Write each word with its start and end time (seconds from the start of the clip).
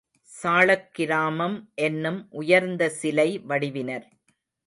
சாளக் 0.29 0.87
கிராமம் 0.91 1.57
என்னும் 1.75 2.27
உயர்ந்த 2.31 2.89
சிலை 2.89 3.39
வடிவினர். 3.39 4.07